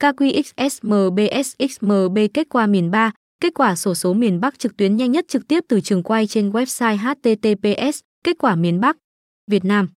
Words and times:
KQXSMBSXMB 0.00 2.18
kết 2.34 2.48
quả 2.50 2.66
miền 2.66 2.90
3, 2.90 3.12
kết 3.40 3.54
quả 3.54 3.76
sổ 3.76 3.94
số 3.94 4.12
miền 4.12 4.40
Bắc 4.40 4.58
trực 4.58 4.76
tuyến 4.76 4.96
nhanh 4.96 5.12
nhất 5.12 5.24
trực 5.28 5.48
tiếp 5.48 5.64
từ 5.68 5.80
trường 5.80 6.02
quay 6.02 6.26
trên 6.26 6.50
website 6.50 6.96
https 6.96 8.00
kết 8.24 8.38
quả 8.38 8.54
miền 8.54 8.80
Bắc 8.80 8.96
Việt 9.50 9.64
Nam. 9.64 9.88